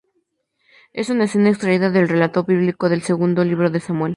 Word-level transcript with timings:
Es 0.93 1.11
una 1.11 1.25
escena 1.25 1.49
extraída 1.49 1.91
del 1.91 2.09
relato 2.09 2.43
bíblico 2.43 2.89
de 2.89 2.99
Segundo 3.01 3.43
libro 3.45 3.69
de 3.69 3.79
Samuel. 3.79 4.09